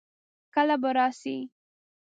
کله 0.53 0.75
به 0.81 0.89
راسې؟ 0.97 1.37